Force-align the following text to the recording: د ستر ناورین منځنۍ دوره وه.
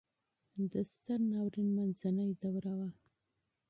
د 0.71 0.73
ستر 0.93 1.19
ناورین 1.31 1.67
منځنۍ 1.77 2.31
دوره 2.43 2.73
وه. 2.79 2.89